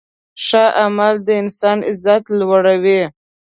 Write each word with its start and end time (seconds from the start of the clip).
ښه 0.45 0.63
عمل 0.83 1.15
د 1.25 1.27
انسان 1.41 1.77
عزت 1.89 2.23
لوړوي. 2.39 3.01